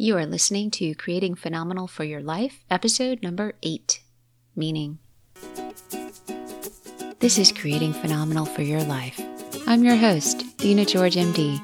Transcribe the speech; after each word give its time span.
You 0.00 0.16
are 0.16 0.26
listening 0.26 0.70
to 0.78 0.94
Creating 0.94 1.34
Phenomenal 1.34 1.88
for 1.88 2.04
Your 2.04 2.22
Life, 2.22 2.62
episode 2.70 3.20
number 3.20 3.54
eight 3.64 4.00
Meaning. 4.54 5.00
This 7.18 7.36
is 7.36 7.50
Creating 7.50 7.92
Phenomenal 7.92 8.46
for 8.46 8.62
Your 8.62 8.84
Life. 8.84 9.20
I'm 9.66 9.82
your 9.82 9.96
host, 9.96 10.56
Dina 10.58 10.84
George, 10.84 11.16
MD, 11.16 11.58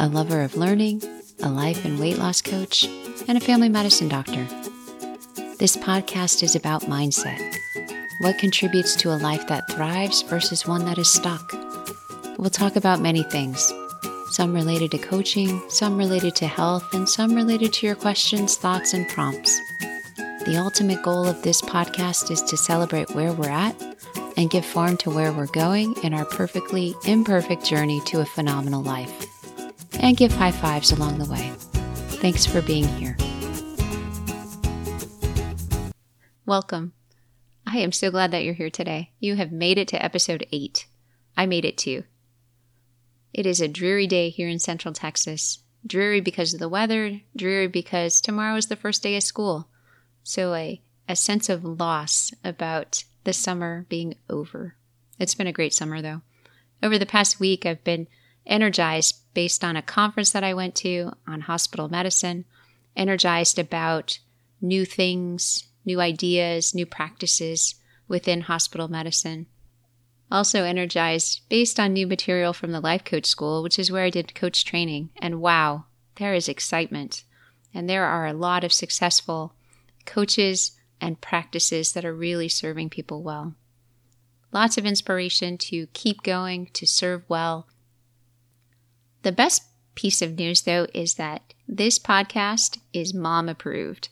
a 0.00 0.08
lover 0.08 0.42
of 0.42 0.56
learning, 0.56 1.00
a 1.44 1.48
life 1.48 1.84
and 1.84 2.00
weight 2.00 2.18
loss 2.18 2.42
coach, 2.42 2.88
and 3.28 3.38
a 3.38 3.40
family 3.40 3.68
medicine 3.68 4.08
doctor. 4.08 4.44
This 5.60 5.76
podcast 5.76 6.42
is 6.42 6.56
about 6.56 6.82
mindset 6.82 7.40
what 8.18 8.36
contributes 8.38 8.96
to 8.96 9.12
a 9.12 9.22
life 9.22 9.46
that 9.46 9.70
thrives 9.70 10.22
versus 10.22 10.66
one 10.66 10.84
that 10.86 10.98
is 10.98 11.08
stuck. 11.08 11.52
We'll 12.36 12.50
talk 12.50 12.74
about 12.74 13.00
many 13.00 13.22
things 13.22 13.72
some 14.36 14.52
related 14.52 14.90
to 14.90 14.98
coaching, 14.98 15.62
some 15.70 15.96
related 15.96 16.36
to 16.36 16.46
health, 16.46 16.92
and 16.92 17.08
some 17.08 17.34
related 17.34 17.72
to 17.72 17.86
your 17.86 17.96
questions, 17.96 18.54
thoughts, 18.54 18.92
and 18.92 19.08
prompts. 19.08 19.58
The 20.44 20.58
ultimate 20.58 21.02
goal 21.02 21.26
of 21.26 21.40
this 21.40 21.62
podcast 21.62 22.30
is 22.30 22.42
to 22.42 22.56
celebrate 22.58 23.14
where 23.14 23.32
we're 23.32 23.48
at 23.48 23.74
and 24.36 24.50
give 24.50 24.66
form 24.66 24.98
to 24.98 25.08
where 25.08 25.32
we're 25.32 25.46
going 25.46 25.96
in 26.02 26.12
our 26.12 26.26
perfectly 26.26 26.94
imperfect 27.06 27.64
journey 27.64 28.02
to 28.08 28.20
a 28.20 28.26
phenomenal 28.26 28.82
life, 28.82 29.24
and 30.00 30.18
give 30.18 30.32
high 30.32 30.52
fives 30.52 30.92
along 30.92 31.16
the 31.16 31.32
way. 31.32 31.50
Thanks 32.20 32.44
for 32.44 32.60
being 32.60 32.86
here. 32.88 33.16
Welcome. 36.44 36.92
I 37.66 37.78
am 37.78 37.90
so 37.90 38.10
glad 38.10 38.32
that 38.32 38.44
you're 38.44 38.52
here 38.52 38.68
today. 38.68 39.12
You 39.18 39.36
have 39.36 39.50
made 39.50 39.78
it 39.78 39.88
to 39.88 40.04
episode 40.04 40.46
8. 40.52 40.84
I 41.38 41.46
made 41.46 41.64
it 41.64 41.78
too. 41.78 42.04
It 43.36 43.44
is 43.44 43.60
a 43.60 43.68
dreary 43.68 44.06
day 44.06 44.30
here 44.30 44.48
in 44.48 44.58
Central 44.58 44.94
Texas. 44.94 45.58
Dreary 45.86 46.22
because 46.22 46.54
of 46.54 46.58
the 46.58 46.70
weather, 46.70 47.20
dreary 47.36 47.66
because 47.66 48.22
tomorrow 48.22 48.56
is 48.56 48.68
the 48.68 48.76
first 48.76 49.02
day 49.02 49.14
of 49.14 49.22
school. 49.22 49.68
So, 50.22 50.54
a, 50.54 50.80
a 51.06 51.14
sense 51.14 51.50
of 51.50 51.62
loss 51.62 52.32
about 52.42 53.04
the 53.24 53.34
summer 53.34 53.84
being 53.90 54.14
over. 54.30 54.76
It's 55.18 55.34
been 55.34 55.46
a 55.46 55.52
great 55.52 55.74
summer, 55.74 56.00
though. 56.00 56.22
Over 56.82 56.96
the 56.96 57.04
past 57.04 57.38
week, 57.38 57.66
I've 57.66 57.84
been 57.84 58.08
energized 58.46 59.16
based 59.34 59.62
on 59.62 59.76
a 59.76 59.82
conference 59.82 60.30
that 60.30 60.42
I 60.42 60.54
went 60.54 60.74
to 60.76 61.12
on 61.28 61.42
hospital 61.42 61.90
medicine, 61.90 62.46
energized 62.96 63.58
about 63.58 64.18
new 64.62 64.86
things, 64.86 65.64
new 65.84 66.00
ideas, 66.00 66.74
new 66.74 66.86
practices 66.86 67.74
within 68.08 68.40
hospital 68.40 68.88
medicine 68.88 69.46
also 70.30 70.64
energized 70.64 71.42
based 71.48 71.78
on 71.78 71.92
new 71.92 72.06
material 72.06 72.52
from 72.52 72.72
the 72.72 72.80
Life 72.80 73.04
Coach 73.04 73.26
School, 73.26 73.62
which 73.62 73.78
is 73.78 73.90
where 73.90 74.04
I 74.04 74.10
did 74.10 74.34
coach 74.34 74.64
training. 74.64 75.10
And 75.18 75.40
wow, 75.40 75.84
there 76.16 76.34
is 76.34 76.48
excitement. 76.48 77.24
And 77.72 77.88
there 77.88 78.04
are 78.04 78.26
a 78.26 78.32
lot 78.32 78.64
of 78.64 78.72
successful 78.72 79.54
coaches 80.04 80.72
and 81.00 81.20
practices 81.20 81.92
that 81.92 82.04
are 82.04 82.14
really 82.14 82.48
serving 82.48 82.90
people 82.90 83.22
well. 83.22 83.54
Lots 84.52 84.78
of 84.78 84.86
inspiration 84.86 85.58
to 85.58 85.86
keep 85.88 86.22
going, 86.22 86.70
to 86.72 86.86
serve 86.86 87.22
well. 87.28 87.68
The 89.22 89.32
best 89.32 89.62
piece 89.94 90.22
of 90.22 90.38
news, 90.38 90.62
though, 90.62 90.86
is 90.94 91.14
that 91.14 91.52
this 91.68 91.98
podcast 91.98 92.78
is 92.92 93.12
mom 93.12 93.48
approved. 93.48 94.08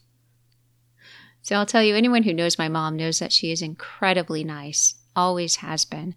So 1.43 1.57
I'll 1.57 1.67
tell 1.67 1.83
you, 1.83 1.95
anyone 1.95 2.25
who 2.25 2.35
knows 2.35 2.59
my 2.59 2.69
mom 2.69 2.97
knows 2.97 3.19
that 3.19 3.33
she 3.33 3.53
is 3.53 3.63
incredibly 3.63 4.45
nice 4.45 4.95
always 5.17 5.57
has 5.57 5.85
been. 5.85 6.15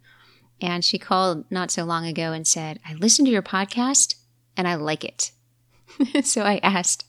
And 0.59 0.83
she 0.83 0.97
called 0.97 1.45
not 1.51 1.71
so 1.71 1.83
long 1.83 2.05
ago 2.05 2.31
and 2.31 2.47
said, 2.47 2.79
I 2.87 2.93
listened 2.93 3.27
to 3.27 3.31
your 3.31 3.41
podcast 3.41 4.15
and 4.55 4.67
I 4.67 4.75
like 4.75 5.03
it. 5.03 5.31
so 6.25 6.41
I 6.41 6.59
asked, 6.63 7.05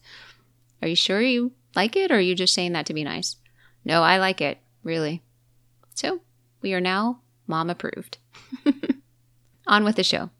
Are 0.82 0.88
you 0.88 0.96
sure 0.96 1.22
you 1.22 1.52
like 1.74 1.96
it 1.96 2.10
or 2.10 2.16
are 2.16 2.20
you 2.20 2.34
just 2.34 2.54
saying 2.54 2.72
that 2.72 2.86
to 2.86 2.94
be 2.94 3.04
nice? 3.04 3.36
No, 3.84 4.02
I 4.02 4.18
like 4.18 4.40
it, 4.40 4.58
really. 4.82 5.22
So 5.94 6.20
we 6.60 6.74
are 6.74 6.80
now 6.80 7.20
mom 7.46 7.70
approved. 7.70 8.18
On 9.66 9.84
with 9.84 9.96
the 9.96 10.04
show. 10.04 10.30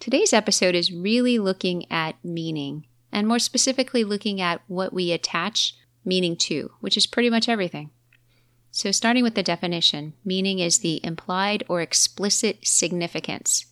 Today's 0.00 0.32
episode 0.32 0.74
is 0.74 0.92
really 0.92 1.38
looking 1.38 1.90
at 1.90 2.22
meaning, 2.24 2.86
and 3.10 3.26
more 3.26 3.40
specifically, 3.40 4.04
looking 4.04 4.40
at 4.40 4.60
what 4.68 4.92
we 4.92 5.10
attach 5.12 5.74
meaning 6.04 6.36
to, 6.36 6.70
which 6.80 6.96
is 6.96 7.06
pretty 7.06 7.28
much 7.28 7.48
everything. 7.48 7.90
So, 8.70 8.90
starting 8.92 9.24
with 9.24 9.34
the 9.34 9.42
definition, 9.42 10.14
meaning 10.24 10.58
is 10.58 10.78
the 10.78 11.04
implied 11.04 11.64
or 11.68 11.80
explicit 11.80 12.66
significance. 12.66 13.66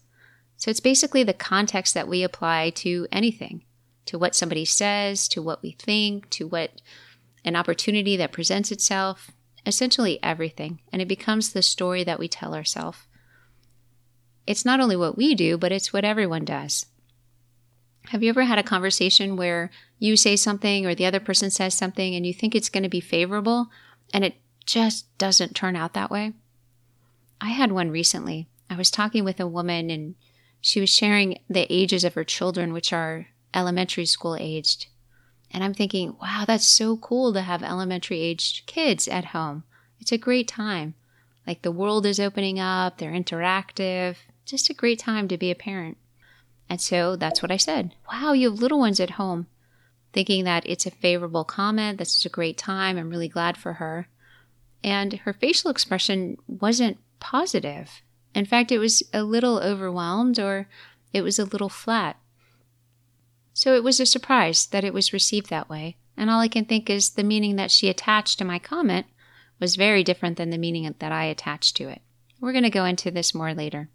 So, 0.56 0.70
it's 0.70 0.80
basically 0.80 1.22
the 1.22 1.34
context 1.34 1.94
that 1.94 2.08
we 2.08 2.22
apply 2.22 2.70
to 2.76 3.06
anything, 3.12 3.62
to 4.06 4.18
what 4.18 4.34
somebody 4.34 4.64
says, 4.64 5.28
to 5.28 5.42
what 5.42 5.62
we 5.62 5.72
think, 5.78 6.30
to 6.30 6.48
what 6.48 6.80
an 7.44 7.56
opportunity 7.56 8.16
that 8.16 8.32
presents 8.32 8.72
itself, 8.72 9.30
essentially 9.64 10.18
everything. 10.22 10.80
And 10.92 11.02
it 11.02 11.08
becomes 11.08 11.52
the 11.52 11.62
story 11.62 12.02
that 12.04 12.18
we 12.18 12.28
tell 12.28 12.54
ourselves. 12.54 12.98
It's 14.46 14.64
not 14.64 14.80
only 14.80 14.96
what 14.96 15.16
we 15.16 15.34
do, 15.34 15.58
but 15.58 15.72
it's 15.72 15.92
what 15.92 16.04
everyone 16.04 16.44
does. 16.44 16.86
Have 18.06 18.22
you 18.22 18.28
ever 18.28 18.44
had 18.44 18.58
a 18.58 18.62
conversation 18.62 19.36
where 19.36 19.70
you 19.98 20.16
say 20.16 20.36
something 20.36 20.86
or 20.86 20.94
the 20.94 21.06
other 21.06 21.18
person 21.18 21.50
says 21.50 21.74
something 21.74 22.14
and 22.14 22.24
you 22.24 22.32
think 22.32 22.54
it's 22.54 22.68
going 22.68 22.84
to 22.84 22.88
be 22.88 23.00
favorable 23.00 23.66
and 24.14 24.24
it 24.24 24.36
just 24.66 25.16
doesn't 25.16 25.54
turn 25.54 25.76
out 25.76 25.94
that 25.94 26.10
way. 26.10 26.32
I 27.40 27.50
had 27.50 27.72
one 27.72 27.90
recently. 27.90 28.48
I 28.68 28.76
was 28.76 28.90
talking 28.90 29.24
with 29.24 29.40
a 29.40 29.46
woman 29.46 29.90
and 29.90 30.16
she 30.60 30.80
was 30.80 30.90
sharing 30.90 31.38
the 31.48 31.72
ages 31.72 32.02
of 32.02 32.14
her 32.14 32.24
children, 32.24 32.72
which 32.72 32.92
are 32.92 33.28
elementary 33.54 34.06
school 34.06 34.36
aged. 34.38 34.88
And 35.52 35.62
I'm 35.62 35.74
thinking, 35.74 36.16
wow, 36.20 36.44
that's 36.46 36.66
so 36.66 36.96
cool 36.96 37.32
to 37.32 37.40
have 37.40 37.62
elementary 37.62 38.20
aged 38.20 38.66
kids 38.66 39.06
at 39.06 39.26
home. 39.26 39.62
It's 40.00 40.12
a 40.12 40.18
great 40.18 40.48
time. 40.48 40.94
Like 41.46 41.62
the 41.62 41.70
world 41.70 42.04
is 42.04 42.18
opening 42.18 42.58
up, 42.58 42.98
they're 42.98 43.12
interactive. 43.12 44.16
Just 44.44 44.68
a 44.68 44.74
great 44.74 44.98
time 44.98 45.28
to 45.28 45.38
be 45.38 45.50
a 45.50 45.56
parent. 45.56 45.96
And 46.68 46.80
so 46.80 47.14
that's 47.14 47.42
what 47.42 47.52
I 47.52 47.56
said. 47.56 47.94
Wow, 48.12 48.32
you 48.32 48.50
have 48.50 48.58
little 48.58 48.80
ones 48.80 48.98
at 48.98 49.10
home. 49.10 49.46
Thinking 50.12 50.44
that 50.44 50.66
it's 50.66 50.86
a 50.86 50.90
favorable 50.90 51.44
comment, 51.44 51.98
this 51.98 52.16
is 52.16 52.26
a 52.26 52.30
great 52.30 52.58
time. 52.58 52.98
I'm 52.98 53.10
really 53.10 53.28
glad 53.28 53.56
for 53.56 53.74
her 53.74 54.08
and 54.86 55.14
her 55.24 55.32
facial 55.32 55.70
expression 55.70 56.38
wasn't 56.46 56.98
positive. 57.18 58.02
In 58.34 58.46
fact, 58.46 58.70
it 58.70 58.78
was 58.78 59.02
a 59.12 59.24
little 59.24 59.58
overwhelmed 59.58 60.38
or 60.38 60.68
it 61.12 61.22
was 61.22 61.40
a 61.40 61.44
little 61.44 61.68
flat. 61.68 62.16
So 63.52 63.74
it 63.74 63.82
was 63.82 63.98
a 63.98 64.06
surprise 64.06 64.66
that 64.66 64.84
it 64.84 64.94
was 64.94 65.12
received 65.12 65.50
that 65.50 65.68
way, 65.68 65.96
and 66.16 66.30
all 66.30 66.40
I 66.40 66.48
can 66.48 66.66
think 66.66 66.88
is 66.88 67.10
the 67.10 67.24
meaning 67.24 67.56
that 67.56 67.70
she 67.70 67.88
attached 67.88 68.38
to 68.38 68.44
my 68.44 68.60
comment 68.60 69.06
was 69.58 69.76
very 69.76 70.04
different 70.04 70.36
than 70.36 70.50
the 70.50 70.58
meaning 70.58 70.94
that 70.98 71.12
I 71.12 71.24
attached 71.24 71.76
to 71.78 71.88
it. 71.88 72.02
We're 72.38 72.52
going 72.52 72.64
to 72.64 72.70
go 72.70 72.84
into 72.84 73.10
this 73.10 73.34
more 73.34 73.54
later. 73.54 73.88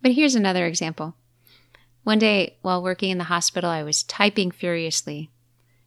But 0.00 0.12
here's 0.12 0.36
another 0.36 0.64
example. 0.66 1.16
One 2.04 2.18
day, 2.18 2.58
while 2.62 2.82
working 2.82 3.10
in 3.10 3.18
the 3.18 3.24
hospital, 3.24 3.68
I 3.68 3.82
was 3.82 4.04
typing 4.04 4.50
furiously 4.50 5.30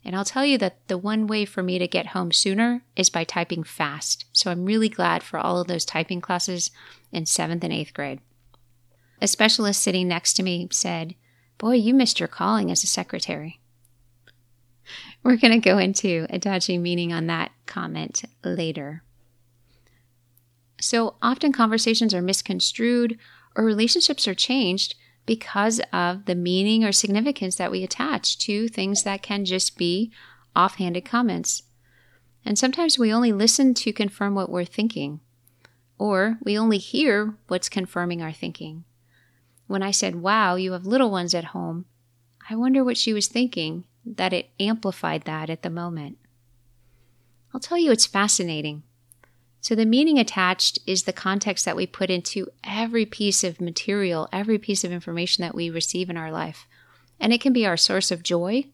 and 0.08 0.16
I'll 0.16 0.24
tell 0.24 0.46
you 0.46 0.58
that 0.60 0.88
the 0.88 0.98
one 0.98 1.28
way 1.28 1.44
for 1.44 1.62
me 1.62 1.78
to 1.80 1.88
get 1.88 2.08
home 2.08 2.32
sooner 2.32 2.82
is 2.96 3.10
by 3.10 3.26
typing 3.26 3.64
fast. 3.66 4.24
So 4.32 4.50
I'm 4.50 4.64
really 4.64 4.88
glad 4.88 5.22
for 5.22 5.38
all 5.38 5.60
of 5.60 5.68
those 5.68 5.84
typing 5.84 6.22
classes 6.22 6.72
in 7.12 7.26
seventh 7.26 7.62
and 7.66 7.74
eighth 7.74 7.94
grade. 7.94 8.22
A 9.22 9.28
specialist 9.28 9.84
sitting 9.84 10.08
next 10.08 10.36
to 10.36 10.44
me 10.44 10.70
said, 10.72 11.16
Boy, 11.58 11.74
you 11.74 11.94
missed 11.94 12.22
your 12.22 12.30
calling 12.30 12.72
as 12.72 12.86
a 12.86 12.88
secretary. 12.88 13.60
We're 15.24 15.36
going 15.36 15.60
to 15.60 15.70
go 15.70 15.78
into 15.78 16.26
attaching 16.30 16.82
meaning 16.82 17.12
on 17.12 17.28
that 17.28 17.52
comment 17.66 18.24
later. 18.46 19.04
So 20.80 21.16
often 21.22 21.52
conversations 21.52 22.14
are 22.14 22.22
misconstrued 22.22 23.20
or 23.58 23.66
relationships 23.66 24.26
are 24.26 24.36
changed 24.36 24.96
because 25.28 25.80
of 25.94 26.26
the 26.26 26.34
meaning 26.34 26.84
or 26.84 26.92
significance 26.92 27.56
that 27.58 27.70
we 27.70 27.84
attach 27.84 28.40
to 28.40 28.68
things 28.68 29.04
that 29.04 29.22
can 29.22 29.46
just 29.46 29.78
be 29.78 30.12
offhanded 30.56 31.06
comments. 31.06 31.62
And 32.44 32.58
sometimes 32.58 32.98
we 32.98 33.14
only 33.14 33.32
listen 33.32 33.76
to 33.76 33.94
confirm 33.94 34.34
what 34.34 34.50
we're 34.50 34.66
thinking, 34.66 35.20
or 36.00 36.40
we 36.42 36.58
only 36.58 36.78
hear 36.80 37.36
what's 37.48 37.70
confirming 37.70 38.22
our 38.22 38.32
thinking. 38.32 38.86
When 39.68 39.84
I 39.84 39.92
said, 39.92 40.16
Wow, 40.16 40.56
you 40.56 40.72
have 40.72 40.86
little 40.86 41.12
ones 41.12 41.36
at 41.36 41.46
home, 41.46 41.86
I 42.50 42.56
wonder 42.56 42.84
what 42.84 42.98
she 42.98 43.14
was 43.14 43.28
thinking 43.28 43.86
that 44.06 44.32
it 44.32 44.50
amplified 44.60 45.24
that 45.24 45.50
at 45.50 45.62
the 45.62 45.70
moment. 45.70 46.18
I'll 47.54 47.60
tell 47.60 47.78
you, 47.78 47.92
it's 47.92 48.06
fascinating. 48.06 48.84
So, 49.60 49.76
the 49.76 49.86
meaning 49.86 50.18
attached 50.18 50.80
is 50.86 51.04
the 51.04 51.14
context 51.14 51.66
that 51.66 51.76
we 51.76 51.88
put 51.88 52.10
into 52.10 52.48
every 52.64 53.06
piece 53.06 53.44
of 53.44 53.60
material, 53.60 54.30
every 54.32 54.58
piece 54.58 54.84
of 54.84 54.92
information 54.92 55.42
that 55.42 55.56
we 55.56 55.70
receive 55.70 56.10
in 56.10 56.18
our 56.18 56.32
life. 56.32 56.68
And 57.20 57.34
it 57.34 57.42
can 57.42 57.54
be 57.54 57.66
our 57.66 57.78
source 57.78 58.12
of 58.12 58.24
joy 58.24 58.66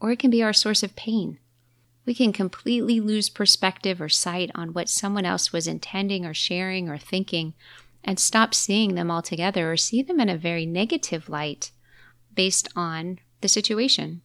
or 0.00 0.10
it 0.10 0.18
can 0.18 0.30
be 0.30 0.42
our 0.42 0.52
source 0.52 0.82
of 0.82 0.96
pain. 0.96 1.38
We 2.04 2.14
can 2.14 2.32
completely 2.32 3.00
lose 3.00 3.28
perspective 3.28 4.00
or 4.00 4.08
sight 4.08 4.50
on 4.54 4.72
what 4.72 4.88
someone 4.88 5.24
else 5.24 5.52
was 5.52 5.66
intending 5.66 6.24
or 6.24 6.34
sharing 6.34 6.88
or 6.88 6.98
thinking 6.98 7.54
and 8.02 8.18
stop 8.18 8.54
seeing 8.54 8.94
them 8.94 9.10
altogether 9.10 9.70
or 9.70 9.76
see 9.76 10.02
them 10.02 10.20
in 10.20 10.28
a 10.28 10.36
very 10.36 10.64
negative 10.64 11.28
light 11.28 11.70
based 12.34 12.68
on 12.74 13.18
the 13.40 13.48
situation. 13.48 14.22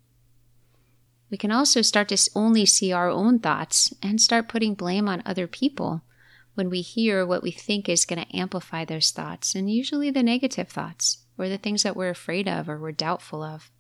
We 1.34 1.38
can 1.38 1.52
also 1.52 1.82
start 1.82 2.10
to 2.10 2.30
only 2.36 2.64
see 2.68 2.92
our 2.92 3.10
own 3.10 3.40
thoughts 3.40 3.92
and 4.04 4.22
start 4.22 4.48
putting 4.48 4.76
blame 4.76 5.10
on 5.10 5.24
other 5.26 5.48
people 5.48 6.04
when 6.54 6.70
we 6.70 6.82
hear 6.82 7.26
what 7.26 7.42
we 7.42 7.50
think 7.50 7.90
is 7.90 8.06
going 8.06 8.24
to 8.24 8.38
amplify 8.38 8.86
those 8.86 9.10
thoughts, 9.10 9.56
and 9.56 9.68
usually 9.68 10.12
the 10.12 10.22
negative 10.22 10.70
thoughts 10.70 11.26
or 11.36 11.50
the 11.50 11.58
things 11.58 11.82
that 11.82 11.96
we're 11.96 12.12
afraid 12.12 12.48
of 12.48 12.70
or 12.70 12.78
we're 12.78 12.92
doubtful 12.92 13.42
of. 13.42 13.72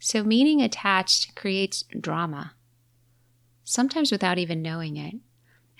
So, 0.00 0.24
meaning 0.24 0.60
attached 0.60 1.36
creates 1.36 1.84
drama, 2.00 2.54
sometimes 3.62 4.10
without 4.10 4.38
even 4.38 4.62
knowing 4.62 4.96
it. 4.96 5.14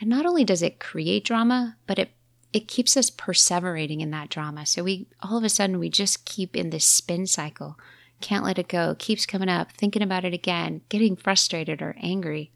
And 0.00 0.09
not 0.09 0.26
only 0.26 0.44
does 0.44 0.62
it 0.62 0.79
create 0.79 1.25
drama, 1.25 1.76
but 1.88 1.99
it 1.99 2.12
it 2.53 2.69
keeps 2.69 2.97
us 2.97 3.11
perseverating 3.11 4.00
in 4.00 4.12
that 4.12 4.29
drama. 4.29 4.64
So 4.67 4.85
we 4.85 5.09
all 5.20 5.38
of 5.38 5.43
a 5.43 5.49
sudden 5.49 5.81
we 5.81 5.88
just 5.88 6.25
keep 6.25 6.55
in 6.55 6.70
this 6.70 6.85
spin 6.85 7.26
cycle. 7.26 7.76
Can't 8.23 8.45
let 8.45 8.59
it 8.59 8.69
go, 8.69 8.95
keeps 8.99 9.27
coming 9.27 9.49
up, 9.49 9.73
thinking 9.73 10.01
about 10.01 10.25
it 10.25 10.33
again, 10.33 10.81
getting 10.89 11.17
frustrated 11.17 11.83
or 11.83 11.97
angry. 12.01 12.53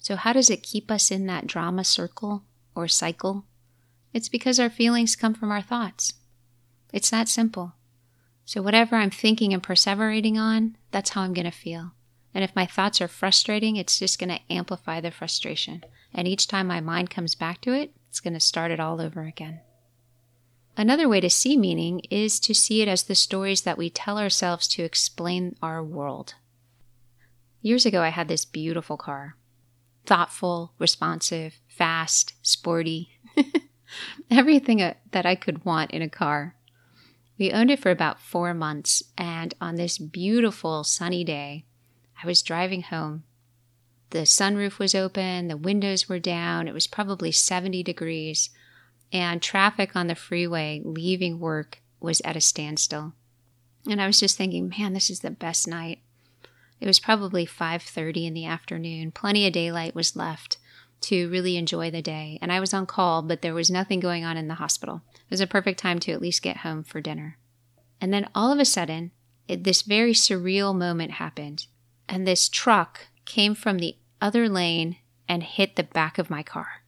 So 0.00 0.14
how 0.14 0.32
does 0.32 0.50
it 0.50 0.62
keep 0.62 0.90
us 0.90 1.10
in 1.10 1.26
that 1.26 1.46
drama 1.46 1.84
circle 1.84 2.44
or 2.74 2.86
cycle? 2.86 3.44
It's 4.12 4.28
because 4.28 4.60
our 4.60 4.70
feelings 4.70 5.16
come 5.16 5.34
from 5.34 5.50
our 5.50 5.62
thoughts. 5.62 6.14
It's 6.92 7.10
that 7.10 7.28
simple. 7.28 7.74
So 8.44 8.60
whatever 8.60 8.96
I'm 8.96 9.10
thinking 9.10 9.54
and 9.54 9.62
perseverating 9.62 10.36
on, 10.36 10.76
that's 10.90 11.10
how 11.10 11.22
I'm 11.22 11.32
going 11.32 11.46
to 11.46 11.50
feel. 11.50 11.92
And 12.34 12.44
if 12.44 12.54
my 12.54 12.66
thoughts 12.66 13.00
are 13.00 13.08
frustrating, 13.08 13.76
it's 13.76 13.98
just 13.98 14.18
going 14.18 14.30
to 14.30 14.52
amplify 14.52 15.00
the 15.00 15.10
frustration. 15.10 15.84
And 16.12 16.28
each 16.28 16.46
time 16.46 16.66
my 16.66 16.80
mind 16.80 17.10
comes 17.10 17.34
back 17.34 17.60
to 17.62 17.72
it, 17.72 17.94
it's 18.08 18.20
going 18.20 18.34
to 18.34 18.40
start 18.40 18.70
it 18.70 18.80
all 18.80 19.00
over 19.00 19.22
again. 19.22 19.60
Another 20.76 21.08
way 21.08 21.20
to 21.20 21.28
see 21.28 21.56
meaning 21.56 22.00
is 22.10 22.40
to 22.40 22.54
see 22.54 22.80
it 22.80 22.88
as 22.88 23.02
the 23.02 23.14
stories 23.14 23.62
that 23.62 23.76
we 23.76 23.90
tell 23.90 24.18
ourselves 24.18 24.66
to 24.68 24.82
explain 24.82 25.56
our 25.62 25.82
world. 25.82 26.34
Years 27.60 27.84
ago, 27.84 28.02
I 28.02 28.08
had 28.08 28.28
this 28.28 28.44
beautiful 28.44 28.96
car 28.96 29.36
thoughtful, 30.04 30.72
responsive, 30.80 31.60
fast, 31.68 32.34
sporty, 32.42 33.20
everything 34.30 34.82
uh, 34.82 34.94
that 35.12 35.24
I 35.24 35.36
could 35.36 35.64
want 35.64 35.92
in 35.92 36.02
a 36.02 36.08
car. 36.08 36.56
We 37.38 37.52
owned 37.52 37.70
it 37.70 37.78
for 37.78 37.92
about 37.92 38.20
four 38.20 38.52
months, 38.52 39.04
and 39.16 39.54
on 39.60 39.76
this 39.76 39.98
beautiful 39.98 40.82
sunny 40.82 41.22
day, 41.22 41.66
I 42.20 42.26
was 42.26 42.42
driving 42.42 42.82
home 42.82 43.22
the 44.12 44.26
sunroof 44.26 44.78
was 44.78 44.94
open, 44.94 45.48
the 45.48 45.56
windows 45.56 46.06
were 46.06 46.18
down, 46.18 46.68
it 46.68 46.74
was 46.74 46.86
probably 46.86 47.32
70 47.32 47.82
degrees, 47.82 48.50
and 49.12 49.42
traffic 49.42 49.94
on 49.94 50.06
the 50.06 50.14
freeway 50.14 50.80
leaving 50.84 51.38
work 51.38 51.82
was 52.00 52.20
at 52.24 52.36
a 52.36 52.40
standstill. 52.40 53.12
And 53.88 54.00
I 54.00 54.06
was 54.06 54.18
just 54.18 54.36
thinking, 54.36 54.72
man, 54.78 54.92
this 54.92 55.10
is 55.10 55.20
the 55.20 55.30
best 55.30 55.68
night. 55.68 56.00
It 56.80 56.86
was 56.86 56.98
probably 56.98 57.46
5:30 57.46 58.26
in 58.26 58.34
the 58.34 58.46
afternoon. 58.46 59.12
Plenty 59.12 59.46
of 59.46 59.52
daylight 59.52 59.94
was 59.94 60.16
left 60.16 60.58
to 61.02 61.28
really 61.28 61.56
enjoy 61.56 61.90
the 61.90 62.02
day, 62.02 62.38
and 62.40 62.52
I 62.52 62.60
was 62.60 62.72
on 62.72 62.86
call, 62.86 63.22
but 63.22 63.42
there 63.42 63.54
was 63.54 63.70
nothing 63.70 64.00
going 64.00 64.24
on 64.24 64.36
in 64.36 64.48
the 64.48 64.54
hospital. 64.54 65.02
It 65.14 65.30
was 65.30 65.40
a 65.40 65.46
perfect 65.46 65.78
time 65.78 65.98
to 66.00 66.12
at 66.12 66.20
least 66.20 66.42
get 66.42 66.58
home 66.58 66.84
for 66.84 67.00
dinner. 67.00 67.38
And 68.00 68.12
then 68.12 68.28
all 68.34 68.52
of 68.52 68.58
a 68.58 68.64
sudden, 68.64 69.10
it, 69.48 69.64
this 69.64 69.82
very 69.82 70.12
surreal 70.12 70.76
moment 70.76 71.12
happened, 71.12 71.66
and 72.08 72.26
this 72.26 72.48
truck 72.48 73.06
came 73.24 73.54
from 73.54 73.78
the 73.78 73.96
other 74.20 74.48
lane 74.48 74.96
and 75.28 75.42
hit 75.42 75.76
the 75.76 75.82
back 75.82 76.18
of 76.18 76.30
my 76.30 76.42
car. 76.42 76.81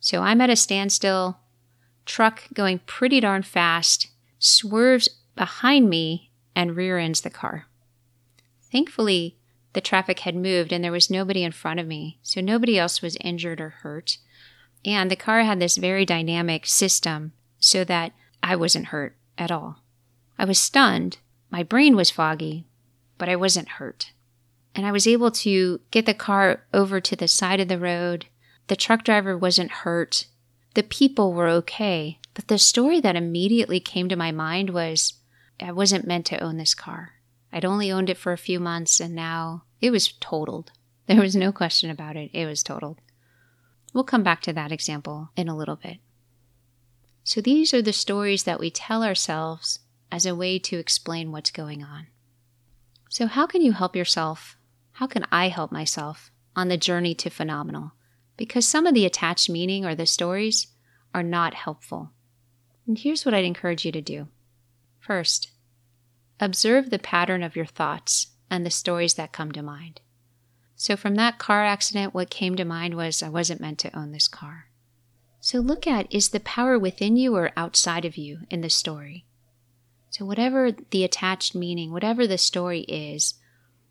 So 0.00 0.22
I'm 0.22 0.40
at 0.40 0.50
a 0.50 0.56
standstill, 0.56 1.38
truck 2.06 2.44
going 2.54 2.80
pretty 2.80 3.20
darn 3.20 3.42
fast, 3.42 4.08
swerves 4.38 5.08
behind 5.34 5.88
me 5.88 6.30
and 6.54 6.76
rear 6.76 6.98
ends 6.98 7.20
the 7.20 7.30
car. 7.30 7.66
Thankfully, 8.70 9.36
the 9.72 9.80
traffic 9.80 10.20
had 10.20 10.34
moved 10.34 10.72
and 10.72 10.82
there 10.82 10.92
was 10.92 11.10
nobody 11.10 11.42
in 11.42 11.52
front 11.52 11.80
of 11.80 11.86
me, 11.86 12.18
so 12.22 12.40
nobody 12.40 12.78
else 12.78 13.02
was 13.02 13.16
injured 13.20 13.60
or 13.60 13.70
hurt. 13.70 14.18
And 14.84 15.10
the 15.10 15.16
car 15.16 15.42
had 15.42 15.60
this 15.60 15.76
very 15.76 16.04
dynamic 16.04 16.66
system 16.66 17.32
so 17.58 17.84
that 17.84 18.12
I 18.42 18.56
wasn't 18.56 18.86
hurt 18.86 19.16
at 19.36 19.50
all. 19.50 19.82
I 20.38 20.44
was 20.44 20.58
stunned, 20.58 21.18
my 21.50 21.62
brain 21.62 21.96
was 21.96 22.10
foggy, 22.10 22.66
but 23.18 23.28
I 23.28 23.36
wasn't 23.36 23.68
hurt 23.68 24.12
and 24.78 24.86
I 24.86 24.92
was 24.92 25.08
able 25.08 25.32
to 25.32 25.80
get 25.90 26.06
the 26.06 26.14
car 26.14 26.62
over 26.72 27.00
to 27.00 27.16
the 27.16 27.26
side 27.26 27.58
of 27.58 27.66
the 27.66 27.80
road. 27.80 28.26
The 28.68 28.76
truck 28.76 29.04
driver 29.04 29.36
wasn't 29.36 29.70
hurt. 29.70 30.26
The 30.74 30.82
people 30.82 31.32
were 31.32 31.48
okay. 31.48 32.18
But 32.34 32.48
the 32.48 32.58
story 32.58 33.00
that 33.00 33.16
immediately 33.16 33.80
came 33.80 34.08
to 34.08 34.16
my 34.16 34.30
mind 34.30 34.70
was 34.70 35.14
I 35.60 35.72
wasn't 35.72 36.06
meant 36.06 36.26
to 36.26 36.42
own 36.42 36.56
this 36.56 36.74
car. 36.74 37.14
I'd 37.52 37.64
only 37.64 37.90
owned 37.90 38.10
it 38.10 38.16
for 38.16 38.32
a 38.32 38.38
few 38.38 38.60
months 38.60 39.00
and 39.00 39.14
now 39.14 39.64
it 39.80 39.90
was 39.90 40.12
totaled. 40.20 40.70
There 41.08 41.22
was 41.22 41.34
no 41.34 41.52
question 41.52 41.88
about 41.88 42.16
it. 42.16 42.30
It 42.34 42.44
was 42.44 42.62
totaled. 42.62 43.00
We'll 43.94 44.04
come 44.04 44.22
back 44.22 44.42
to 44.42 44.52
that 44.52 44.70
example 44.70 45.30
in 45.36 45.48
a 45.48 45.56
little 45.56 45.76
bit. 45.76 46.00
So 47.24 47.40
these 47.40 47.72
are 47.72 47.80
the 47.80 47.94
stories 47.94 48.42
that 48.42 48.60
we 48.60 48.70
tell 48.70 49.02
ourselves 49.02 49.80
as 50.12 50.26
a 50.26 50.34
way 50.34 50.58
to 50.58 50.76
explain 50.76 51.32
what's 51.32 51.50
going 51.50 51.82
on. 51.82 52.08
So, 53.08 53.26
how 53.26 53.46
can 53.46 53.62
you 53.62 53.72
help 53.72 53.96
yourself 53.96 54.58
how 54.98 55.06
can 55.06 55.24
I 55.30 55.46
help 55.46 55.70
myself 55.70 56.32
on 56.56 56.66
the 56.66 56.76
journey 56.76 57.14
to 57.14 57.30
phenomenal? 57.30 57.92
Because 58.38 58.66
some 58.66 58.86
of 58.86 58.94
the 58.94 59.04
attached 59.04 59.50
meaning 59.50 59.84
or 59.84 59.94
the 59.94 60.06
stories 60.06 60.68
are 61.12 61.22
not 61.22 61.52
helpful. 61.52 62.12
And 62.86 62.98
here's 62.98 63.26
what 63.26 63.34
I'd 63.34 63.44
encourage 63.44 63.84
you 63.84 63.92
to 63.92 64.00
do. 64.00 64.28
First, 64.98 65.50
observe 66.40 66.88
the 66.88 66.98
pattern 66.98 67.42
of 67.42 67.56
your 67.56 67.66
thoughts 67.66 68.28
and 68.50 68.64
the 68.64 68.70
stories 68.70 69.14
that 69.14 69.32
come 69.32 69.52
to 69.52 69.62
mind. 69.62 70.00
So, 70.76 70.96
from 70.96 71.16
that 71.16 71.38
car 71.38 71.64
accident, 71.64 72.14
what 72.14 72.30
came 72.30 72.54
to 72.56 72.64
mind 72.64 72.94
was 72.94 73.22
I 73.22 73.28
wasn't 73.28 73.60
meant 73.60 73.80
to 73.80 73.98
own 73.98 74.12
this 74.12 74.28
car. 74.28 74.68
So, 75.40 75.58
look 75.58 75.86
at 75.86 76.12
is 76.12 76.28
the 76.28 76.40
power 76.40 76.78
within 76.78 77.16
you 77.16 77.34
or 77.34 77.50
outside 77.56 78.04
of 78.04 78.16
you 78.16 78.40
in 78.48 78.60
the 78.60 78.70
story? 78.70 79.26
So, 80.10 80.24
whatever 80.24 80.70
the 80.70 81.04
attached 81.04 81.54
meaning, 81.54 81.92
whatever 81.92 82.26
the 82.26 82.38
story 82.38 82.80
is, 82.82 83.34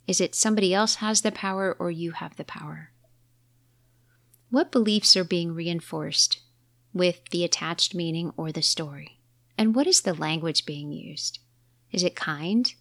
is 0.07 0.21
it 0.21 0.33
somebody 0.33 0.73
else 0.73 0.95
has 0.95 1.21
the 1.21 1.31
power 1.31 1.75
or 1.77 1.91
you 1.91 2.11
have 2.11 2.37
the 2.37 2.45
power? 2.45 2.91
What 4.49 4.71
beliefs 4.71 5.17
are 5.17 5.23
being 5.23 5.53
reinforced 5.53 6.39
with 6.93 7.21
the 7.31 7.43
attached 7.43 7.93
meaning 7.93 8.31
or 8.37 8.51
the 8.51 8.61
story? 8.61 9.19
And 9.57 9.75
what 9.75 9.87
is 9.87 10.01
the 10.01 10.13
language 10.13 10.65
being 10.65 10.91
used? 10.91 11.39
Is 11.91 12.03
it 12.03 12.15
kind? 12.15 12.73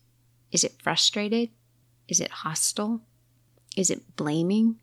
Is 0.52 0.62
it 0.62 0.80
frustrated? 0.80 1.50
Is 2.08 2.20
it 2.20 2.30
hostile? 2.30 3.02
Is 3.76 3.90
it 3.90 4.16
blaming? 4.16 4.78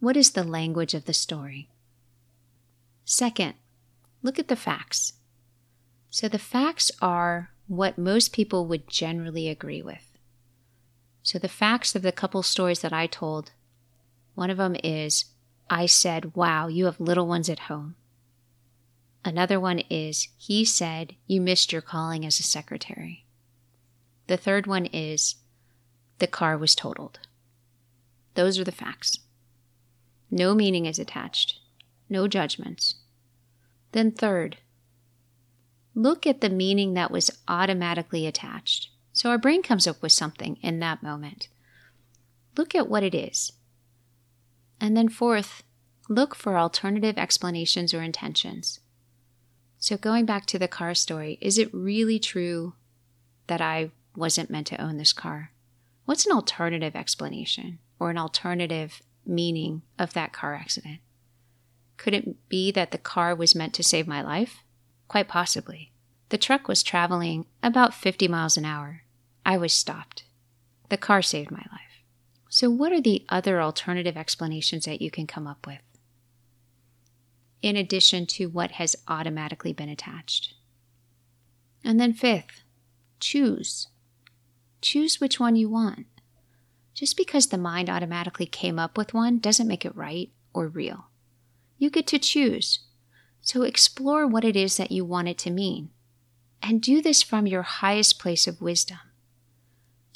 What 0.00 0.16
is 0.16 0.30
the 0.30 0.44
language 0.44 0.94
of 0.94 1.04
the 1.04 1.12
story? 1.12 1.68
Second, 3.04 3.54
look 4.22 4.38
at 4.38 4.48
the 4.48 4.56
facts. 4.56 5.14
So 6.10 6.28
the 6.28 6.38
facts 6.38 6.90
are 7.02 7.50
what 7.66 7.98
most 7.98 8.32
people 8.32 8.66
would 8.66 8.88
generally 8.88 9.48
agree 9.48 9.82
with. 9.82 10.18
So, 11.22 11.38
the 11.38 11.48
facts 11.48 11.94
of 11.94 12.00
the 12.00 12.12
couple 12.12 12.42
stories 12.42 12.80
that 12.80 12.92
I 12.92 13.06
told 13.06 13.50
one 14.34 14.48
of 14.48 14.56
them 14.56 14.76
is 14.82 15.26
I 15.70 15.86
said, 15.86 16.34
Wow, 16.34 16.68
you 16.68 16.86
have 16.86 17.00
little 17.00 17.26
ones 17.26 17.48
at 17.48 17.60
home. 17.60 17.94
Another 19.24 19.60
one 19.60 19.80
is 19.90 20.28
He 20.36 20.64
said, 20.64 21.16
You 21.26 21.40
missed 21.40 21.72
your 21.72 21.82
calling 21.82 22.24
as 22.24 22.38
a 22.40 22.42
secretary. 22.42 23.26
The 24.26 24.36
third 24.36 24.66
one 24.66 24.86
is 24.86 25.36
The 26.18 26.26
car 26.26 26.56
was 26.56 26.74
totaled. 26.74 27.20
Those 28.34 28.58
are 28.58 28.64
the 28.64 28.72
facts. 28.72 29.18
No 30.30 30.54
meaning 30.54 30.86
is 30.86 30.98
attached, 30.98 31.58
no 32.08 32.28
judgments. 32.28 32.96
Then, 33.92 34.12
third, 34.12 34.58
look 35.94 36.26
at 36.26 36.40
the 36.40 36.50
meaning 36.50 36.94
that 36.94 37.10
was 37.10 37.30
automatically 37.48 38.26
attached. 38.26 38.90
So 39.12 39.30
our 39.30 39.38
brain 39.38 39.62
comes 39.62 39.86
up 39.86 40.00
with 40.02 40.12
something 40.12 40.58
in 40.62 40.78
that 40.80 41.02
moment. 41.02 41.48
Look 42.56 42.74
at 42.74 42.88
what 42.88 43.02
it 43.02 43.14
is. 43.14 43.52
And 44.80 44.96
then, 44.96 45.08
fourth, 45.08 45.62
look 46.08 46.34
for 46.34 46.58
alternative 46.58 47.18
explanations 47.18 47.92
or 47.92 48.02
intentions. 48.02 48.80
So, 49.78 49.96
going 49.96 50.24
back 50.24 50.46
to 50.46 50.58
the 50.58 50.68
car 50.68 50.94
story, 50.94 51.38
is 51.40 51.58
it 51.58 51.72
really 51.72 52.18
true 52.18 52.74
that 53.46 53.60
I 53.60 53.90
wasn't 54.16 54.50
meant 54.50 54.66
to 54.68 54.80
own 54.80 54.96
this 54.96 55.12
car? 55.12 55.52
What's 56.04 56.26
an 56.26 56.32
alternative 56.32 56.96
explanation 56.96 57.78
or 58.00 58.10
an 58.10 58.18
alternative 58.18 59.02
meaning 59.26 59.82
of 59.98 60.14
that 60.14 60.32
car 60.32 60.54
accident? 60.54 61.00
Could 61.96 62.14
it 62.14 62.48
be 62.48 62.70
that 62.72 62.92
the 62.92 62.98
car 62.98 63.34
was 63.34 63.54
meant 63.54 63.74
to 63.74 63.82
save 63.82 64.06
my 64.06 64.22
life? 64.22 64.64
Quite 65.06 65.28
possibly. 65.28 65.92
The 66.30 66.38
truck 66.38 66.68
was 66.68 66.82
traveling 66.82 67.46
about 67.62 67.94
50 67.94 68.28
miles 68.28 68.56
an 68.56 68.64
hour. 68.64 69.02
I 69.44 69.56
was 69.56 69.72
stopped. 69.72 70.24
The 70.88 70.96
car 70.96 71.22
saved 71.22 71.50
my 71.50 71.64
life. 71.70 71.77
So, 72.48 72.70
what 72.70 72.92
are 72.92 73.00
the 73.00 73.24
other 73.28 73.60
alternative 73.60 74.16
explanations 74.16 74.86
that 74.86 75.02
you 75.02 75.10
can 75.10 75.26
come 75.26 75.46
up 75.46 75.66
with? 75.66 75.80
In 77.60 77.76
addition 77.76 78.26
to 78.26 78.46
what 78.46 78.72
has 78.72 78.96
automatically 79.06 79.72
been 79.72 79.88
attached. 79.88 80.54
And 81.84 82.00
then, 82.00 82.12
fifth, 82.12 82.62
choose. 83.20 83.88
Choose 84.80 85.20
which 85.20 85.38
one 85.38 85.56
you 85.56 85.68
want. 85.68 86.06
Just 86.94 87.16
because 87.16 87.48
the 87.48 87.58
mind 87.58 87.90
automatically 87.90 88.46
came 88.46 88.78
up 88.78 88.96
with 88.96 89.14
one 89.14 89.38
doesn't 89.38 89.68
make 89.68 89.84
it 89.84 89.94
right 89.94 90.30
or 90.52 90.68
real. 90.68 91.06
You 91.76 91.90
get 91.90 92.06
to 92.08 92.18
choose. 92.18 92.80
So 93.42 93.62
explore 93.62 94.26
what 94.26 94.44
it 94.44 94.56
is 94.56 94.76
that 94.76 94.90
you 94.90 95.04
want 95.04 95.28
it 95.28 95.38
to 95.38 95.50
mean. 95.50 95.90
And 96.60 96.82
do 96.82 97.00
this 97.00 97.22
from 97.22 97.46
your 97.46 97.62
highest 97.62 98.18
place 98.18 98.46
of 98.46 98.60
wisdom. 98.60 98.98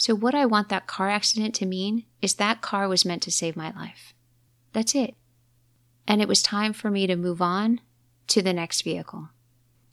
So, 0.03 0.17
what 0.17 0.35
I 0.35 0.47
want 0.47 0.69
that 0.69 0.89
car 0.89 1.09
accident 1.09 1.55
to 1.55 1.65
mean 1.65 2.07
is 2.21 2.35
that 2.35 2.61
car 2.61 2.89
was 2.89 3.05
meant 3.05 3.23
to 3.23 3.31
save 3.31 3.55
my 3.55 3.71
life. 3.71 4.13
That's 4.73 4.97
it. 4.97 5.15
And 6.09 6.21
it 6.21 6.27
was 6.27 6.43
time 6.43 6.73
for 6.73 6.91
me 6.91 7.07
to 7.07 7.15
move 7.15 7.41
on 7.41 7.81
to 8.27 8.43
the 8.43 8.53
next 8.53 8.83
vehicle. 8.83 9.29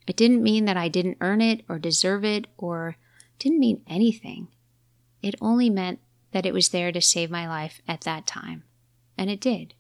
It 0.08 0.16
didn't 0.16 0.42
mean 0.42 0.66
that 0.66 0.78
I 0.78 0.88
didn't 0.88 1.20
earn 1.22 1.42
it 1.42 1.64
or 1.70 1.78
deserve 1.78 2.26
it 2.26 2.48
or 2.58 2.98
didn't 3.38 3.60
mean 3.60 3.84
anything. 3.86 4.48
It 5.22 5.36
only 5.42 5.70
meant 5.70 6.00
that 6.32 6.48
it 6.48 6.56
was 6.56 6.70
there 6.70 6.92
to 6.92 7.02
save 7.02 7.30
my 7.30 7.48
life 7.48 7.80
at 7.88 8.02
that 8.02 8.26
time. 8.26 8.64
And 9.16 9.30
it 9.30 9.40
did. 9.40 9.76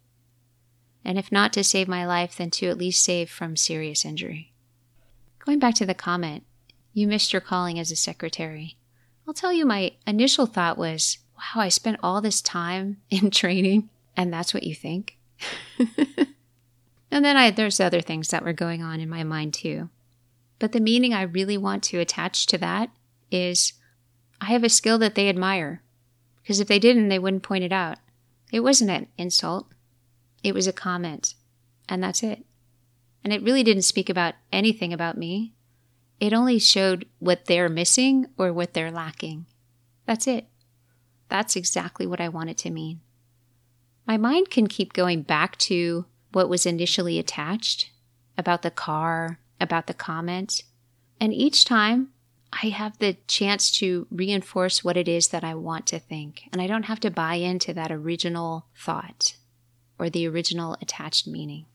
And 1.03 1.17
if 1.17 1.31
not 1.31 1.53
to 1.53 1.63
save 1.63 1.87
my 1.87 2.05
life, 2.05 2.37
then 2.37 2.51
to 2.51 2.67
at 2.67 2.77
least 2.77 3.03
save 3.03 3.31
from 3.31 3.55
serious 3.55 4.05
injury. 4.05 4.53
Going 5.43 5.57
back 5.57 5.73
to 5.73 5.87
the 5.87 5.95
comment, 5.95 6.43
you 6.93 7.07
missed 7.07 7.33
your 7.33 7.41
calling 7.41 7.79
as 7.79 7.89
a 7.89 7.95
secretary. 7.95 8.77
I'll 9.29 9.33
tell 9.33 9.53
you, 9.53 9.63
my 9.63 9.91
initial 10.07 10.47
thought 10.47 10.75
was, 10.75 11.19
wow, 11.37 11.61
I 11.61 11.69
spent 11.69 11.99
all 12.01 12.19
this 12.19 12.41
time 12.41 12.97
in 13.11 13.29
training, 13.29 13.91
and 14.17 14.33
that's 14.33 14.55
what 14.55 14.63
you 14.63 14.73
think? 14.73 15.19
and 17.11 17.23
then 17.23 17.37
I, 17.37 17.51
there's 17.51 17.79
other 17.79 18.01
things 18.01 18.29
that 18.29 18.43
were 18.43 18.53
going 18.53 18.81
on 18.81 18.99
in 18.99 19.07
my 19.07 19.23
mind 19.23 19.53
too. 19.53 19.89
But 20.57 20.71
the 20.71 20.79
meaning 20.79 21.13
I 21.13 21.21
really 21.21 21.59
want 21.59 21.83
to 21.83 21.99
attach 21.99 22.47
to 22.47 22.57
that 22.57 22.89
is 23.29 23.73
I 24.41 24.45
have 24.45 24.63
a 24.63 24.67
skill 24.69 24.97
that 24.97 25.13
they 25.13 25.29
admire. 25.29 25.83
Because 26.41 26.59
if 26.59 26.67
they 26.67 26.79
didn't, 26.79 27.09
they 27.09 27.19
wouldn't 27.19 27.43
point 27.43 27.63
it 27.63 27.71
out. 27.71 27.99
It 28.51 28.61
wasn't 28.61 28.89
an 28.89 29.09
insult, 29.15 29.67
it 30.43 30.55
was 30.55 30.65
a 30.65 30.73
comment. 30.73 31.35
And 31.87 32.01
that's 32.01 32.23
it. 32.23 32.45
And 33.23 33.31
it 33.31 33.43
really 33.43 33.61
didn't 33.61 33.83
speak 33.83 34.09
about 34.09 34.33
anything 34.51 34.91
about 34.91 35.19
me. 35.19 35.53
It 36.19 36.33
only 36.33 36.59
showed 36.59 37.05
what 37.19 37.45
they're 37.45 37.69
missing 37.69 38.27
or 38.37 38.51
what 38.51 38.73
they're 38.73 38.91
lacking. 38.91 39.45
That's 40.05 40.27
it. 40.27 40.47
That's 41.29 41.55
exactly 41.55 42.05
what 42.05 42.19
I 42.19 42.29
want 42.29 42.49
it 42.49 42.57
to 42.59 42.71
mean. 42.71 43.01
My 44.05 44.17
mind 44.17 44.49
can 44.49 44.67
keep 44.67 44.93
going 44.93 45.21
back 45.21 45.57
to 45.59 46.05
what 46.31 46.49
was 46.49 46.65
initially 46.65 47.19
attached 47.19 47.91
about 48.37 48.63
the 48.63 48.71
car, 48.71 49.39
about 49.61 49.87
the 49.87 49.93
comment, 49.93 50.63
and 51.19 51.33
each 51.33 51.65
time 51.65 52.09
I 52.51 52.69
have 52.69 52.97
the 52.97 53.17
chance 53.27 53.69
to 53.73 54.07
reinforce 54.09 54.83
what 54.83 54.97
it 54.97 55.07
is 55.07 55.27
that 55.27 55.43
I 55.43 55.53
want 55.53 55.85
to 55.87 55.99
think, 55.99 56.49
and 56.51 56.61
I 56.61 56.67
don't 56.67 56.83
have 56.83 56.99
to 57.01 57.11
buy 57.11 57.35
into 57.35 57.73
that 57.73 57.91
original 57.91 58.65
thought 58.75 59.35
or 59.99 60.09
the 60.09 60.27
original 60.27 60.75
attached 60.81 61.27
meaning. 61.27 61.65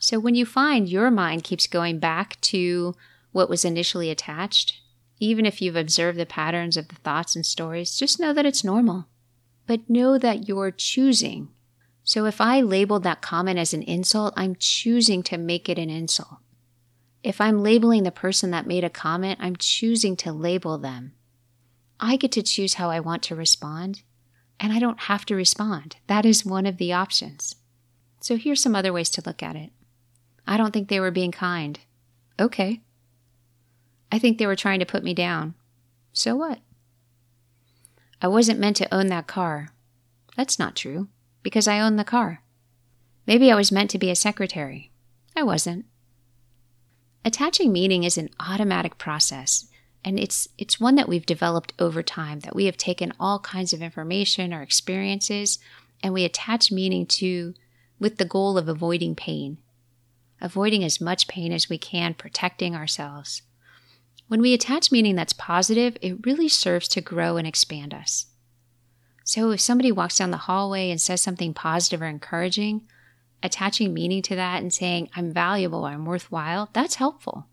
So 0.00 0.18
when 0.18 0.34
you 0.34 0.46
find 0.46 0.88
your 0.88 1.10
mind 1.10 1.44
keeps 1.44 1.66
going 1.66 1.98
back 1.98 2.40
to 2.42 2.94
what 3.32 3.50
was 3.50 3.64
initially 3.64 4.10
attached. 4.10 4.80
Even 5.18 5.44
if 5.46 5.60
you've 5.60 5.76
observed 5.76 6.18
the 6.18 6.26
patterns 6.26 6.76
of 6.76 6.88
the 6.88 6.96
thoughts 6.96 7.34
and 7.34 7.44
stories, 7.44 7.96
just 7.96 8.20
know 8.20 8.32
that 8.32 8.46
it's 8.46 8.64
normal. 8.64 9.06
But 9.66 9.88
know 9.88 10.18
that 10.18 10.48
you're 10.48 10.70
choosing. 10.70 11.48
So 12.04 12.26
if 12.26 12.40
I 12.40 12.60
labeled 12.60 13.04
that 13.04 13.22
comment 13.22 13.58
as 13.58 13.72
an 13.72 13.82
insult, 13.82 14.34
I'm 14.36 14.56
choosing 14.56 15.22
to 15.24 15.38
make 15.38 15.68
it 15.68 15.78
an 15.78 15.90
insult. 15.90 16.38
If 17.22 17.40
I'm 17.40 17.62
labeling 17.62 18.02
the 18.02 18.10
person 18.10 18.50
that 18.50 18.66
made 18.66 18.82
a 18.82 18.90
comment, 18.90 19.38
I'm 19.40 19.54
choosing 19.54 20.16
to 20.16 20.32
label 20.32 20.78
them. 20.78 21.12
I 22.00 22.16
get 22.16 22.32
to 22.32 22.42
choose 22.42 22.74
how 22.74 22.90
I 22.90 22.98
want 22.98 23.22
to 23.24 23.36
respond, 23.36 24.02
and 24.58 24.72
I 24.72 24.80
don't 24.80 25.02
have 25.02 25.24
to 25.26 25.36
respond. 25.36 25.96
That 26.08 26.26
is 26.26 26.44
one 26.44 26.66
of 26.66 26.78
the 26.78 26.92
options. 26.92 27.54
So 28.20 28.36
here's 28.36 28.60
some 28.60 28.74
other 28.74 28.92
ways 28.92 29.08
to 29.10 29.22
look 29.24 29.40
at 29.40 29.54
it. 29.54 29.70
I 30.44 30.56
don't 30.56 30.72
think 30.72 30.88
they 30.88 30.98
were 30.98 31.12
being 31.12 31.30
kind. 31.30 31.78
Okay, 32.40 32.82
I 34.12 34.18
think 34.18 34.38
they 34.38 34.46
were 34.46 34.54
trying 34.54 34.78
to 34.78 34.86
put 34.86 35.02
me 35.02 35.14
down. 35.14 35.54
So 36.12 36.36
what? 36.36 36.60
I 38.20 38.28
wasn't 38.28 38.60
meant 38.60 38.76
to 38.76 38.94
own 38.94 39.08
that 39.08 39.26
car. 39.26 39.70
That's 40.36 40.58
not 40.58 40.76
true, 40.76 41.08
because 41.42 41.66
I 41.66 41.80
own 41.80 41.96
the 41.96 42.04
car. 42.04 42.42
Maybe 43.26 43.50
I 43.50 43.56
was 43.56 43.72
meant 43.72 43.90
to 43.90 43.98
be 43.98 44.10
a 44.10 44.14
secretary. 44.14 44.90
I 45.34 45.42
wasn't. 45.42 45.86
Attaching 47.24 47.72
meaning 47.72 48.04
is 48.04 48.18
an 48.18 48.30
automatic 48.38 48.98
process, 48.98 49.66
and 50.04 50.20
it's 50.20 50.48
it's 50.58 50.80
one 50.80 50.96
that 50.96 51.08
we've 51.08 51.26
developed 51.26 51.72
over 51.78 52.02
time 52.02 52.40
that 52.40 52.54
we 52.54 52.66
have 52.66 52.76
taken 52.76 53.12
all 53.18 53.38
kinds 53.38 53.72
of 53.72 53.80
information 53.80 54.52
or 54.52 54.60
experiences 54.60 55.58
and 56.02 56.12
we 56.12 56.24
attach 56.24 56.72
meaning 56.72 57.06
to 57.06 57.54
with 58.00 58.18
the 58.18 58.24
goal 58.24 58.58
of 58.58 58.68
avoiding 58.68 59.14
pain. 59.14 59.58
Avoiding 60.40 60.82
as 60.82 61.00
much 61.00 61.28
pain 61.28 61.52
as 61.52 61.68
we 61.68 61.78
can, 61.78 62.14
protecting 62.14 62.74
ourselves. 62.74 63.42
When 64.32 64.40
we 64.40 64.54
attach 64.54 64.90
meaning 64.90 65.14
that's 65.14 65.34
positive, 65.34 65.98
it 66.00 66.24
really 66.24 66.48
serves 66.48 66.88
to 66.88 67.02
grow 67.02 67.36
and 67.36 67.46
expand 67.46 67.92
us. 67.92 68.28
So 69.24 69.50
if 69.50 69.60
somebody 69.60 69.92
walks 69.92 70.16
down 70.16 70.30
the 70.30 70.38
hallway 70.38 70.90
and 70.90 70.98
says 70.98 71.20
something 71.20 71.52
positive 71.52 72.00
or 72.00 72.06
encouraging, 72.06 72.88
attaching 73.42 73.92
meaning 73.92 74.22
to 74.22 74.34
that 74.36 74.62
and 74.62 74.72
saying, 74.72 75.10
I'm 75.14 75.34
valuable, 75.34 75.84
I'm 75.84 76.06
worthwhile, 76.06 76.70
that's 76.72 76.94
helpful. 76.94 77.48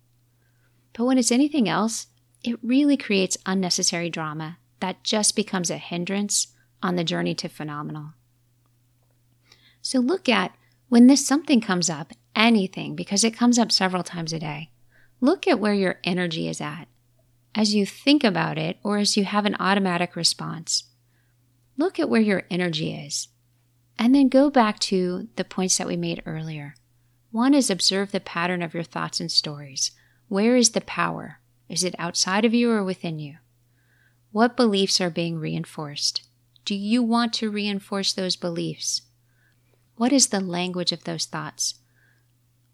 But 0.93 1.03
when 1.03 1.17
it's 1.17 1.33
anything 1.33 1.67
else, 1.67 2.07
it 2.45 2.57
really 2.63 2.95
creates 2.95 3.38
unnecessary 3.45 4.09
drama 4.09 4.57
that 4.79 5.03
just 5.03 5.36
becomes 5.36 5.69
a 5.69 5.77
hindrance 5.77 6.48
on 6.81 6.95
the 6.95 7.03
journey 7.03 7.36
to 7.36 7.50
phenomenal. 7.50 8.13
So 9.81 10.00
look 10.00 10.29
at 10.29 10.55
when 10.88 11.07
this 11.07 11.27
something 11.27 11.59
comes 11.59 11.89
up, 11.89 12.13
anything, 12.38 12.95
because 12.95 13.25
it 13.25 13.36
comes 13.36 13.59
up 13.59 13.69
several 13.69 14.03
times 14.03 14.31
a 14.31 14.39
day. 14.39 14.69
Look 15.21 15.47
at 15.47 15.59
where 15.59 15.73
your 15.73 15.99
energy 16.03 16.47
is 16.47 16.61
at 16.61 16.88
as 17.55 17.75
you 17.75 17.85
think 17.85 18.23
about 18.23 18.57
it 18.57 18.77
or 18.83 18.97
as 18.97 19.17
you 19.17 19.25
have 19.25 19.45
an 19.45 19.55
automatic 19.59 20.15
response. 20.15 20.83
Look 21.77 21.99
at 21.99 22.09
where 22.09 22.21
your 22.21 22.43
energy 22.49 22.93
is. 22.93 23.27
And 23.97 24.15
then 24.15 24.29
go 24.29 24.49
back 24.49 24.79
to 24.79 25.27
the 25.35 25.43
points 25.43 25.77
that 25.77 25.88
we 25.88 25.97
made 25.97 26.23
earlier. 26.25 26.75
One 27.31 27.53
is 27.53 27.69
observe 27.69 28.11
the 28.11 28.19
pattern 28.19 28.61
of 28.61 28.73
your 28.73 28.83
thoughts 28.83 29.19
and 29.19 29.31
stories. 29.31 29.91
Where 30.29 30.55
is 30.55 30.71
the 30.71 30.81
power? 30.81 31.39
Is 31.67 31.83
it 31.83 31.95
outside 31.99 32.45
of 32.45 32.53
you 32.53 32.71
or 32.71 32.83
within 32.83 33.19
you? 33.19 33.38
What 34.31 34.55
beliefs 34.55 35.01
are 35.01 35.09
being 35.09 35.38
reinforced? 35.38 36.23
Do 36.65 36.75
you 36.75 37.03
want 37.03 37.33
to 37.33 37.51
reinforce 37.51 38.13
those 38.13 38.35
beliefs? 38.35 39.01
What 39.95 40.13
is 40.13 40.27
the 40.27 40.39
language 40.39 40.91
of 40.91 41.03
those 41.03 41.25
thoughts? 41.25 41.75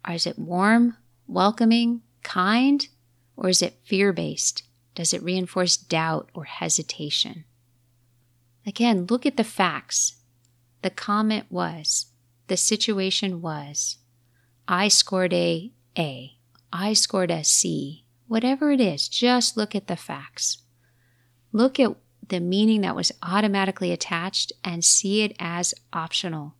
Is 0.07 0.27
it 0.27 0.37
warm, 0.37 0.97
welcoming, 1.27 2.01
kind 2.25 2.87
or 3.37 3.47
is 3.47 3.61
it 3.61 3.79
fear 3.85 4.11
based? 4.11 4.63
Does 4.95 5.13
it 5.13 5.23
reinforce 5.23 5.77
doubt 5.77 6.29
or 6.33 6.45
hesitation? 6.45 7.45
Again, 8.65 9.05
look 9.09 9.25
at 9.25 9.37
the 9.37 9.43
facts. 9.43 10.15
The 10.81 10.89
comment 10.89 11.45
was, 11.49 12.07
the 12.47 12.57
situation 12.57 13.41
was, 13.41 13.97
I 14.67 14.87
scored 14.87 15.33
a 15.33 15.71
A, 15.97 16.37
I 16.73 16.93
scored 16.93 17.31
a 17.31 17.43
C, 17.43 18.05
whatever 18.27 18.71
it 18.71 18.81
is, 18.81 19.07
just 19.07 19.55
look 19.55 19.75
at 19.75 19.87
the 19.87 19.95
facts. 19.95 20.63
Look 21.51 21.79
at 21.79 21.95
the 22.27 22.39
meaning 22.39 22.81
that 22.81 22.95
was 22.95 23.11
automatically 23.21 23.91
attached 23.91 24.51
and 24.63 24.83
see 24.83 25.21
it 25.21 25.35
as 25.39 25.73
optional. 25.93 26.55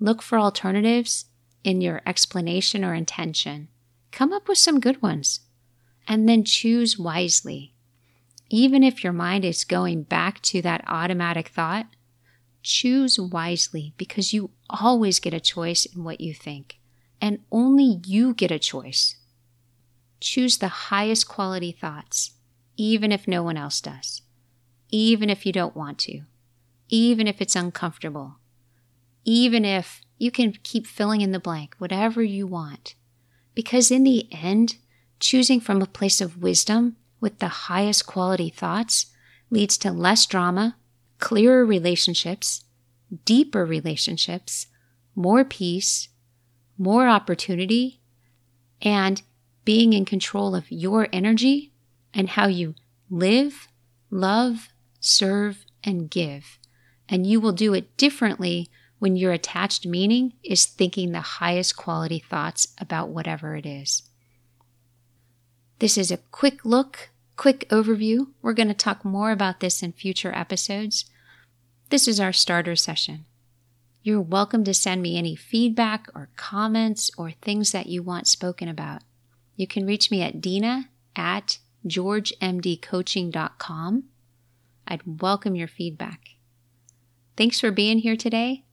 Look 0.00 0.22
for 0.22 0.38
alternatives 0.38 1.26
in 1.62 1.80
your 1.80 2.00
explanation 2.06 2.84
or 2.84 2.94
intention. 2.94 3.68
Come 4.14 4.32
up 4.32 4.46
with 4.46 4.58
some 4.58 4.78
good 4.78 5.02
ones 5.02 5.40
and 6.06 6.28
then 6.28 6.44
choose 6.44 6.96
wisely. 6.96 7.74
Even 8.48 8.84
if 8.84 9.02
your 9.02 9.12
mind 9.12 9.44
is 9.44 9.64
going 9.64 10.04
back 10.04 10.40
to 10.42 10.62
that 10.62 10.84
automatic 10.86 11.48
thought, 11.48 11.86
choose 12.62 13.18
wisely 13.18 13.92
because 13.96 14.32
you 14.32 14.50
always 14.70 15.18
get 15.18 15.34
a 15.34 15.40
choice 15.40 15.84
in 15.84 16.04
what 16.04 16.20
you 16.20 16.32
think, 16.32 16.78
and 17.20 17.40
only 17.50 18.02
you 18.06 18.34
get 18.34 18.52
a 18.52 18.58
choice. 18.60 19.16
Choose 20.20 20.58
the 20.58 20.68
highest 20.68 21.26
quality 21.26 21.72
thoughts, 21.72 22.34
even 22.76 23.10
if 23.10 23.26
no 23.26 23.42
one 23.42 23.56
else 23.56 23.80
does, 23.80 24.22
even 24.90 25.28
if 25.28 25.44
you 25.44 25.50
don't 25.50 25.74
want 25.74 25.98
to, 25.98 26.20
even 26.88 27.26
if 27.26 27.40
it's 27.40 27.56
uncomfortable, 27.56 28.36
even 29.24 29.64
if 29.64 30.02
you 30.18 30.30
can 30.30 30.52
keep 30.62 30.86
filling 30.86 31.20
in 31.20 31.32
the 31.32 31.40
blank, 31.40 31.74
whatever 31.78 32.22
you 32.22 32.46
want. 32.46 32.94
Because 33.54 33.90
in 33.90 34.04
the 34.04 34.28
end, 34.32 34.76
choosing 35.20 35.60
from 35.60 35.80
a 35.80 35.86
place 35.86 36.20
of 36.20 36.42
wisdom 36.42 36.96
with 37.20 37.38
the 37.38 37.48
highest 37.48 38.06
quality 38.06 38.50
thoughts 38.50 39.06
leads 39.50 39.78
to 39.78 39.90
less 39.90 40.26
drama, 40.26 40.76
clearer 41.18 41.64
relationships, 41.64 42.64
deeper 43.24 43.64
relationships, 43.64 44.66
more 45.14 45.44
peace, 45.44 46.08
more 46.76 47.08
opportunity, 47.08 48.00
and 48.82 49.22
being 49.64 49.92
in 49.92 50.04
control 50.04 50.54
of 50.54 50.70
your 50.70 51.08
energy 51.12 51.72
and 52.12 52.30
how 52.30 52.46
you 52.46 52.74
live, 53.08 53.68
love, 54.10 54.68
serve, 55.00 55.64
and 55.82 56.10
give. 56.10 56.58
And 57.08 57.26
you 57.26 57.40
will 57.40 57.52
do 57.52 57.74
it 57.74 57.96
differently 57.96 58.68
when 59.04 59.16
your 59.16 59.32
attached 59.32 59.84
meaning 59.84 60.32
is 60.42 60.64
thinking 60.64 61.12
the 61.12 61.20
highest 61.20 61.76
quality 61.76 62.18
thoughts 62.18 62.68
about 62.80 63.10
whatever 63.10 63.54
it 63.54 63.66
is. 63.66 64.04
This 65.78 65.98
is 65.98 66.10
a 66.10 66.16
quick 66.16 66.64
look, 66.64 67.10
quick 67.36 67.68
overview. 67.68 68.28
We're 68.40 68.54
going 68.54 68.68
to 68.68 68.74
talk 68.74 69.04
more 69.04 69.30
about 69.30 69.60
this 69.60 69.82
in 69.82 69.92
future 69.92 70.34
episodes. 70.34 71.04
This 71.90 72.08
is 72.08 72.18
our 72.18 72.32
starter 72.32 72.76
session. 72.76 73.26
You're 74.02 74.22
welcome 74.22 74.64
to 74.64 74.72
send 74.72 75.02
me 75.02 75.18
any 75.18 75.36
feedback 75.36 76.08
or 76.14 76.30
comments 76.36 77.10
or 77.18 77.30
things 77.30 77.72
that 77.72 77.88
you 77.88 78.02
want 78.02 78.26
spoken 78.26 78.70
about. 78.70 79.02
You 79.54 79.66
can 79.66 79.84
reach 79.84 80.10
me 80.10 80.22
at 80.22 80.40
dina 80.40 80.88
at 81.14 81.58
georgemdcoaching.com. 81.86 84.04
I'd 84.88 85.20
welcome 85.20 85.56
your 85.56 85.68
feedback. 85.68 86.28
Thanks 87.36 87.60
for 87.60 87.70
being 87.70 87.98
here 87.98 88.16
today. 88.16 88.63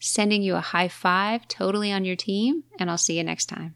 Sending 0.00 0.42
you 0.42 0.56
a 0.56 0.60
high 0.60 0.88
five 0.88 1.46
totally 1.46 1.92
on 1.92 2.06
your 2.06 2.16
team, 2.16 2.64
and 2.78 2.90
I'll 2.90 2.98
see 2.98 3.18
you 3.18 3.24
next 3.24 3.46
time. 3.46 3.74